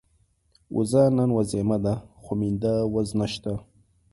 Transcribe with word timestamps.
وزه 0.75 1.03
نن 1.17 1.29
وزيمه 1.37 1.77
ده، 1.85 1.93
خو 2.21 2.31
مينده 2.39 2.73
وز 2.93 3.09
نشته 3.19 3.53